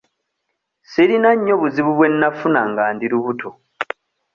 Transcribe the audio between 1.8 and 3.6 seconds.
bwe nnafuna nga ndi lubuto.